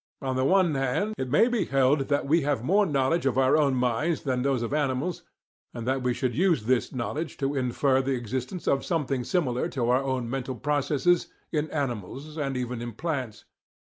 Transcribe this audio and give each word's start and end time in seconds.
On 0.19 0.35
the 0.35 0.43
one 0.45 0.73
hand, 0.73 1.13
it 1.19 1.29
may 1.29 1.47
be 1.47 1.65
held 1.65 2.07
that 2.07 2.25
we 2.25 2.41
have 2.41 2.63
more 2.63 2.87
knowledge 2.87 3.27
of 3.27 3.37
our 3.37 3.55
own 3.55 3.75
minds 3.75 4.23
than 4.23 4.41
those 4.41 4.63
of 4.63 4.73
animals, 4.73 5.21
and 5.75 5.85
that 5.85 6.01
we 6.01 6.11
should 6.11 6.33
use 6.33 6.63
this 6.63 6.91
knowledge 6.91 7.37
to 7.37 7.53
infer 7.55 8.01
the 8.01 8.15
existence 8.15 8.67
of 8.67 8.83
something 8.83 9.23
similar 9.23 9.69
to 9.69 9.91
our 9.91 10.01
own 10.01 10.27
mental 10.27 10.55
processes 10.55 11.27
in 11.51 11.69
animals 11.69 12.35
and 12.35 12.57
even 12.57 12.81
in 12.81 12.93
plants. 12.93 13.45